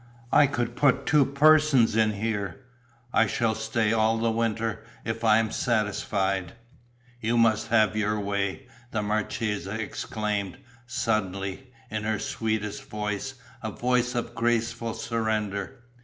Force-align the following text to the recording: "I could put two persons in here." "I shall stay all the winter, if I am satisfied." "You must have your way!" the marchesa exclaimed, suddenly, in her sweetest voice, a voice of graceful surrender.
"I 0.31 0.47
could 0.47 0.75
put 0.75 1.05
two 1.05 1.23
persons 1.25 1.95
in 1.95 2.13
here." 2.13 2.59
"I 3.13 3.27
shall 3.27 3.53
stay 3.53 3.93
all 3.93 4.17
the 4.17 4.31
winter, 4.31 4.83
if 5.05 5.23
I 5.23 5.37
am 5.37 5.51
satisfied." 5.51 6.53
"You 7.19 7.37
must 7.37 7.67
have 7.67 7.95
your 7.95 8.19
way!" 8.19 8.65
the 8.89 9.03
marchesa 9.03 9.79
exclaimed, 9.79 10.57
suddenly, 10.87 11.71
in 11.91 12.01
her 12.01 12.17
sweetest 12.17 12.83
voice, 12.85 13.35
a 13.61 13.69
voice 13.69 14.15
of 14.15 14.33
graceful 14.33 14.95
surrender. 14.95 15.83